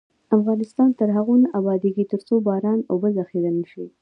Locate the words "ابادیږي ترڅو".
1.59-2.33